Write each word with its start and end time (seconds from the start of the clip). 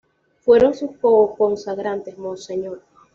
Fueron 0.39 0.73
sus 0.73 0.97
co-consagrantes, 0.97 2.17
Mons. 2.17 2.47